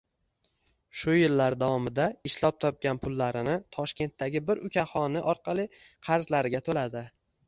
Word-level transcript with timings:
Shu 0.99 1.13
yillar 1.15 1.55
davomida 1.63 2.07
ishlab 2.29 2.57
topgan 2.65 2.99
pullarini 3.03 3.53
Toshkentdagi 3.77 4.41
bir 4.47 4.63
ukaxoni 4.71 5.23
orqali 5.35 5.67
qarzlariga 6.09 6.63
to`ladi 6.69 7.05